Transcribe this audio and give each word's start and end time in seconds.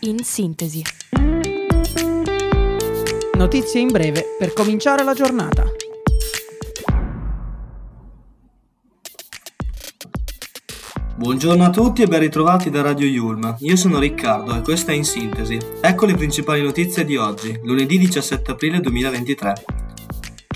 in 0.00 0.22
sintesi. 0.22 0.82
Notizie 3.36 3.80
in 3.80 3.88
breve 3.88 4.36
per 4.38 4.52
cominciare 4.52 5.02
la 5.02 5.14
giornata. 5.14 5.64
Buongiorno 11.16 11.64
a 11.64 11.70
tutti 11.70 12.02
e 12.02 12.06
ben 12.06 12.20
ritrovati 12.20 12.70
da 12.70 12.80
Radio 12.80 13.08
Yulma. 13.08 13.56
Io 13.60 13.74
sono 13.74 13.98
Riccardo 13.98 14.56
e 14.56 14.60
questa 14.60 14.92
è 14.92 14.94
In 14.94 15.04
Sintesi. 15.04 15.58
Ecco 15.80 16.06
le 16.06 16.14
principali 16.14 16.62
notizie 16.62 17.04
di 17.04 17.16
oggi, 17.16 17.58
lunedì 17.64 17.98
17 17.98 18.52
aprile 18.52 18.78
2023. 18.80 19.77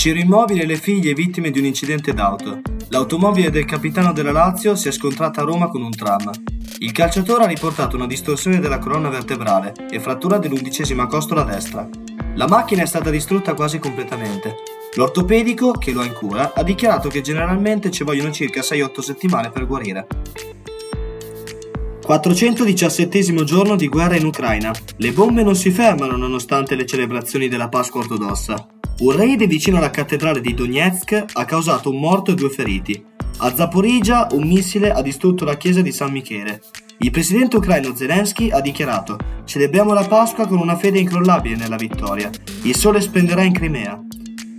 Ciro 0.00 0.18
Immobile 0.18 0.62
e 0.62 0.66
le 0.66 0.76
figlie 0.76 1.12
vittime 1.12 1.50
di 1.50 1.58
un 1.58 1.66
incidente 1.66 2.14
d'auto. 2.14 2.62
L'automobile 2.88 3.50
del 3.50 3.66
capitano 3.66 4.14
della 4.14 4.32
Lazio 4.32 4.74
si 4.74 4.88
è 4.88 4.92
scontrata 4.92 5.42
a 5.42 5.44
Roma 5.44 5.68
con 5.68 5.82
un 5.82 5.90
tram. 5.90 6.30
Il 6.78 6.92
calciatore 6.92 7.44
ha 7.44 7.46
riportato 7.46 7.96
una 7.96 8.06
distorsione 8.06 8.60
della 8.60 8.78
colonna 8.78 9.10
vertebrale 9.10 9.74
e 9.90 10.00
frattura 10.00 10.38
dell'undicesima 10.38 11.06
costola 11.06 11.42
destra. 11.42 11.86
La 12.36 12.48
macchina 12.48 12.82
è 12.82 12.86
stata 12.86 13.10
distrutta 13.10 13.52
quasi 13.52 13.78
completamente. 13.78 14.54
L'ortopedico, 14.94 15.72
che 15.72 15.92
lo 15.92 16.00
ha 16.00 16.06
in 16.06 16.14
cura, 16.14 16.54
ha 16.54 16.62
dichiarato 16.62 17.10
che 17.10 17.20
generalmente 17.20 17.90
ci 17.90 18.02
vogliono 18.02 18.30
circa 18.30 18.62
6-8 18.62 19.00
settimane 19.00 19.50
per 19.50 19.66
guarire. 19.66 20.06
417 22.02 23.44
giorno 23.44 23.76
di 23.76 23.88
guerra 23.88 24.16
in 24.16 24.24
Ucraina. 24.24 24.72
Le 24.96 25.12
bombe 25.12 25.42
non 25.42 25.56
si 25.56 25.70
fermano 25.70 26.16
nonostante 26.16 26.74
le 26.74 26.86
celebrazioni 26.86 27.48
della 27.48 27.68
Pasqua 27.68 28.00
ortodossa. 28.00 28.79
Un 29.00 29.16
raid 29.16 29.46
vicino 29.46 29.78
alla 29.78 29.88
cattedrale 29.88 30.42
di 30.42 30.52
Donetsk 30.52 31.24
ha 31.32 31.44
causato 31.46 31.88
un 31.88 31.98
morto 31.98 32.32
e 32.32 32.34
due 32.34 32.50
feriti. 32.50 33.02
A 33.38 33.54
Zaporizhia 33.54 34.26
un 34.32 34.46
missile 34.46 34.92
ha 34.92 35.00
distrutto 35.00 35.46
la 35.46 35.56
chiesa 35.56 35.80
di 35.80 35.90
San 35.90 36.12
Michele. 36.12 36.60
Il 36.98 37.10
presidente 37.10 37.56
ucraino 37.56 37.96
Zelensky 37.96 38.50
ha 38.50 38.60
dichiarato: 38.60 39.16
Celebriamo 39.46 39.94
la 39.94 40.06
Pasqua 40.06 40.46
con 40.46 40.58
una 40.58 40.76
fede 40.76 40.98
incrollabile 40.98 41.56
nella 41.56 41.76
vittoria. 41.76 42.28
Il 42.64 42.76
sole 42.76 43.00
splenderà 43.00 43.42
in 43.42 43.54
Crimea. 43.54 43.98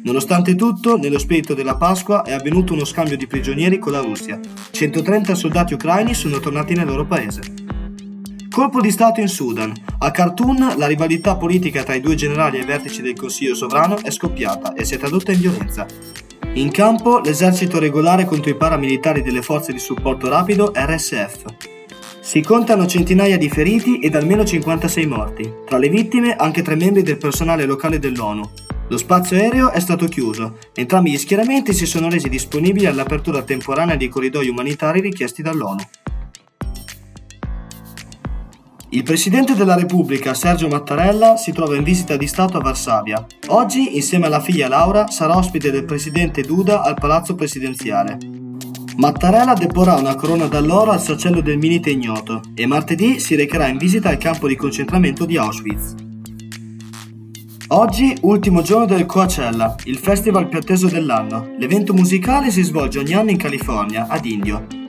Nonostante 0.06 0.56
tutto, 0.56 0.98
nello 0.98 1.20
spirito 1.20 1.54
della 1.54 1.78
Pasqua 1.78 2.24
è 2.24 2.34
avvenuto 2.34 2.74
uno 2.74 2.84
scambio 2.84 3.18
di 3.18 3.28
prigionieri 3.28 3.78
con 3.78 3.92
la 3.92 4.02
Russia. 4.02 4.40
130 4.72 5.36
soldati 5.36 5.76
ucraini 5.76 6.16
sono 6.16 6.40
tornati 6.40 6.74
nel 6.74 6.88
loro 6.88 7.06
paese. 7.06 7.42
Colpo 8.52 8.82
di 8.82 8.92
Stato 8.92 9.22
in 9.22 9.30
Sudan. 9.30 9.74
A 10.00 10.12
Khartoum 10.12 10.78
la 10.78 10.86
rivalità 10.86 11.38
politica 11.38 11.84
tra 11.84 11.96
i 11.96 12.02
due 12.02 12.16
generali 12.16 12.60
e 12.60 12.66
vertici 12.66 13.02
del 13.02 13.16
Consiglio 13.16 13.56
sovrano 13.56 13.98
è 14.04 14.12
scoppiata 14.12 14.74
e 14.74 14.84
si 14.84 14.94
è 14.94 14.98
tradotta 14.98 15.32
in 15.32 15.40
violenza. 15.40 15.86
In 16.56 16.70
campo 16.70 17.20
l'esercito 17.20 17.80
regolare 17.80 18.26
contro 18.26 18.52
i 18.52 18.58
paramilitari 18.58 19.22
delle 19.22 19.42
forze 19.42 19.72
di 19.72 19.80
supporto 19.80 20.28
rapido 20.28 20.74
RSF. 20.76 21.46
Si 22.20 22.42
contano 22.42 22.86
centinaia 22.88 23.38
di 23.38 23.50
feriti 23.50 24.00
ed 24.00 24.16
almeno 24.16 24.44
56 24.44 25.06
morti, 25.06 25.54
tra 25.66 25.78
le 25.78 25.88
vittime 25.88 26.36
anche 26.36 26.62
tre 26.62 26.76
membri 26.76 27.04
del 27.04 27.18
personale 27.18 27.64
locale 27.66 28.00
dell'ONU, 28.00 28.50
lo 28.92 28.98
spazio 28.98 29.38
aereo 29.38 29.72
è 29.72 29.80
stato 29.80 30.06
chiuso. 30.08 30.58
Entrambi 30.74 31.12
gli 31.12 31.18
schieramenti 31.18 31.72
si 31.72 31.86
sono 31.86 32.10
resi 32.10 32.28
disponibili 32.28 32.88
all'apertura 32.88 33.42
temporanea 33.42 33.96
dei 33.96 34.10
corridoi 34.10 34.50
umanitari 34.50 35.00
richiesti 35.00 35.42
dall'ONU. 35.42 35.82
Il 38.94 39.04
Presidente 39.04 39.56
della 39.56 39.76
Repubblica, 39.76 40.34
Sergio 40.34 40.68
Mattarella, 40.68 41.38
si 41.38 41.54
trova 41.54 41.78
in 41.78 41.84
visita 41.84 42.18
di 42.18 42.28
Stato 42.28 42.58
a 42.58 42.60
Varsavia. 42.60 43.26
Oggi, 43.48 43.96
insieme 43.96 44.26
alla 44.26 44.42
figlia 44.42 44.68
Laura, 44.68 45.08
sarà 45.08 45.38
ospite 45.38 45.72
del 45.72 45.86
Presidente 45.86 46.42
Duda 46.42 46.82
al 46.82 46.96
Palazzo 46.96 47.34
Presidenziale. 47.34 48.18
Mattarella 48.98 49.54
deporrà 49.54 49.96
una 49.96 50.16
corona 50.16 50.48
d'alloro 50.48 50.92
al 50.92 51.00
sacello 51.00 51.40
del 51.40 51.58
Milite 51.58 51.90
ignoto 51.90 52.42
e 52.54 52.66
martedì 52.66 53.22
si 53.22 53.36
recherà 53.36 53.68
in 53.68 53.78
visita 53.78 54.10
al 54.10 54.18
campo 54.18 54.50
di 54.50 54.58
concentramento 54.58 55.24
di 55.24 55.38
Auschwitz. 55.38 55.96
Oggi, 57.68 58.18
ultimo 58.24 58.62
giorno 58.62 58.86
del 58.86 59.06
Coachella, 59.06 59.74
il 59.86 60.00
festival 60.00 60.50
più 60.50 60.58
atteso 60.58 60.90
dell'anno. 60.90 61.56
L'evento 61.58 61.94
musicale 61.94 62.52
si 62.52 62.62
svolge 62.62 63.00
ogni 63.00 63.14
anno 63.14 63.30
in 63.30 63.38
California, 63.38 64.08
ad 64.10 64.26
Indio. 64.26 64.81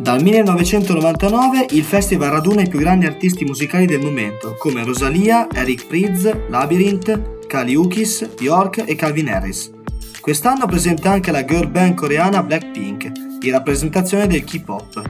Dal 0.00 0.22
1999 0.22 1.66
il 1.72 1.84
festival 1.84 2.30
raduna 2.30 2.62
i 2.62 2.68
più 2.70 2.78
grandi 2.78 3.04
artisti 3.04 3.44
musicali 3.44 3.84
del 3.84 4.00
momento, 4.00 4.56
come 4.58 4.82
Rosalia, 4.82 5.46
Eric 5.52 5.86
Prydz, 5.86 6.48
Labyrinth, 6.48 7.46
Kali 7.46 7.74
Uchis, 7.74 8.26
Bjork 8.34 8.82
e 8.86 8.94
Calvin 8.94 9.28
Harris. 9.28 9.70
Quest'anno 10.18 10.64
presenta 10.64 11.10
anche 11.10 11.30
la 11.30 11.44
girl 11.44 11.68
band 11.68 11.92
coreana 11.92 12.42
Blackpink, 12.42 13.12
in 13.42 13.50
rappresentazione 13.50 14.26
del 14.26 14.42
K-pop. 14.42 15.02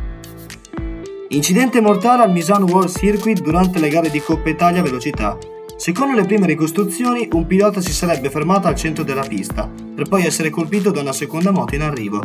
Incidente 1.29 1.81
mortale 1.81 2.25
al 2.25 2.33
Misan 2.33 2.65
World 2.65 2.91
Circuit 2.91 3.41
durante 3.41 3.79
le 3.79 3.91
gare 3.91 4.11
di 4.11 4.21
Coppa 4.21 4.49
Italia 4.49 4.83
Velocità. 4.83 5.39
Secondo 5.77 6.17
le 6.17 6.25
prime 6.25 6.47
ricostruzioni, 6.47 7.29
un 7.31 7.47
pilota 7.47 7.81
si 7.81 7.93
sarebbe 7.93 8.29
fermato 8.29 8.67
al 8.67 8.75
centro 8.75 9.05
della 9.05 9.23
pista, 9.23 9.71
per 9.95 10.09
poi 10.09 10.27
essere 10.27 10.51
colpito 10.51 10.91
da 10.91 11.01
una 11.01 11.13
seconda 11.13 11.53
moto 11.53 11.77
in 11.77 11.83
arrivo. 11.83 12.21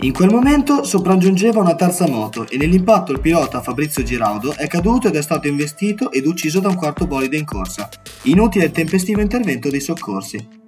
In 0.00 0.12
quel 0.12 0.30
momento 0.30 0.84
sopraggiungeva 0.84 1.60
una 1.60 1.74
terza 1.74 2.06
moto 2.06 2.46
e 2.48 2.58
nell'impatto 2.58 3.12
il 3.12 3.20
pilota 3.20 3.62
Fabrizio 3.62 4.02
Giraudo 4.02 4.54
è 4.54 4.66
caduto 4.66 5.08
ed 5.08 5.16
è 5.16 5.22
stato 5.22 5.48
investito 5.48 6.12
ed 6.12 6.26
ucciso 6.26 6.60
da 6.60 6.68
un 6.68 6.76
quarto 6.76 7.06
bolide 7.06 7.38
in 7.38 7.46
corsa. 7.46 7.88
Inutile 8.24 8.66
il 8.66 8.72
tempestivo 8.72 9.22
intervento 9.22 9.70
dei 9.70 9.80
soccorsi. 9.80 10.64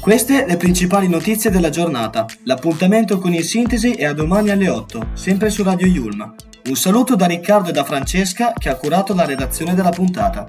Queste 0.00 0.46
le 0.46 0.56
principali 0.56 1.06
notizie 1.06 1.50
della 1.50 1.68
giornata. 1.68 2.24
L'appuntamento 2.44 3.18
con 3.18 3.34
il 3.34 3.44
Sintesi 3.44 3.92
è 3.92 4.06
a 4.06 4.14
domani 4.14 4.48
alle 4.48 4.70
8, 4.70 5.08
sempre 5.12 5.50
su 5.50 5.62
Radio 5.62 5.86
Yulma. 5.86 6.34
Un 6.64 6.76
saluto 6.76 7.14
da 7.14 7.26
Riccardo 7.26 7.68
e 7.68 7.72
da 7.72 7.84
Francesca 7.84 8.54
che 8.56 8.70
ha 8.70 8.76
curato 8.76 9.14
la 9.14 9.26
redazione 9.26 9.74
della 9.74 9.90
puntata. 9.90 10.46